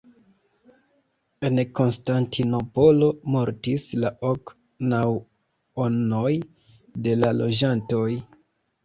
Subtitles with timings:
[1.49, 4.55] En Konstantinopolo mortis la ok
[4.95, 6.33] naŭonoj
[7.09, 8.09] de la loĝantoj.